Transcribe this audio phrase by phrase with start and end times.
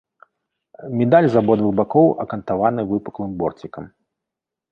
[1.01, 3.83] Медаль з абодвух бакоў акантаваны выпуклым борцікам.